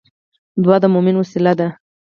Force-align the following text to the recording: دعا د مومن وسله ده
دعا 0.63 0.77
د 0.81 0.85
مومن 0.93 1.15
وسله 1.17 1.53
ده 1.59 1.67